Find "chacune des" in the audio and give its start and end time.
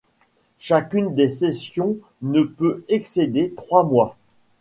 0.57-1.29